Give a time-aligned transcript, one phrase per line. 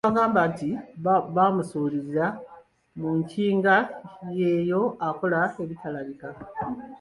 [0.03, 0.69] Omuntu gwe bagamba nti
[1.35, 2.25] baamusuulira
[3.05, 3.75] omukinga
[4.37, 6.27] y’eyo akola ebitalabika.